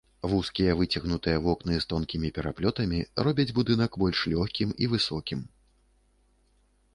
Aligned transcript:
Вузкія 0.29 0.71
выцягнутыя 0.77 1.41
вокны 1.47 1.75
з 1.83 1.85
тонкімі 1.91 2.31
пераплётамі 2.37 3.03
робяць 3.27 3.45
будынак 3.59 3.91
больш 4.05 4.19
лёгкім 4.33 4.69
і 4.87 4.89
высокім. 4.97 5.39